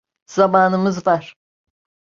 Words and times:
Zamanımız 0.25 1.07
var. 1.07 1.35